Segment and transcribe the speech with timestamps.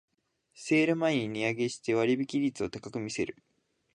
[0.55, 3.37] セール前に値上げして割引率を高く見せる